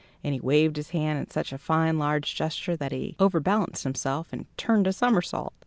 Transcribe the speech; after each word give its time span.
And 0.23 0.33
he 0.33 0.39
waved 0.39 0.77
his 0.77 0.89
hand 0.89 1.19
in 1.19 1.29
such 1.29 1.53
a 1.53 1.59
fine 1.59 1.99
large 1.99 2.33
gesture 2.33 2.75
that 2.75 2.91
he 2.91 3.15
overbalanced 3.19 3.83
himself, 3.83 4.29
and 4.33 4.47
turned 4.57 4.87
a 4.87 4.93
somersault. 4.93 5.53